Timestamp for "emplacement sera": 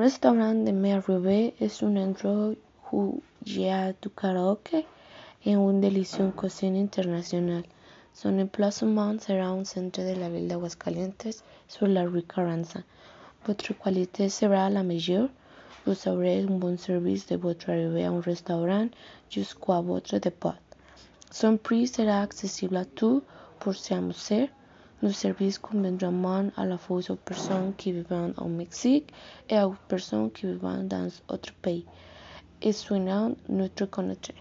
8.38-9.54